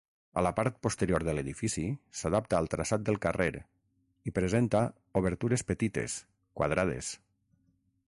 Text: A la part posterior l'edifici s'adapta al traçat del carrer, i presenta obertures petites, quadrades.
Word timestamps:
A 0.41 0.43
la 0.45 0.51
part 0.59 0.77
posterior 0.85 1.25
l'edifici 1.27 1.83
s'adapta 2.21 2.59
al 2.61 2.71
traçat 2.75 3.05
del 3.11 3.21
carrer, 3.27 3.49
i 4.31 4.35
presenta 4.41 4.85
obertures 5.23 5.69
petites, 5.73 6.21
quadrades. 6.63 7.17